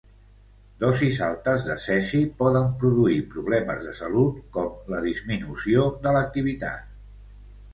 Dosis 0.83 1.19
altes 1.25 1.65
de 1.67 1.75
cesi 1.83 2.21
poden 2.39 2.71
produir 2.85 3.19
problemes 3.35 3.83
de 3.91 3.93
salut 4.01 4.41
com 4.57 4.91
la 4.95 5.03
disminució 5.07 5.85
de 6.07 6.17
l'activitat. 6.17 6.91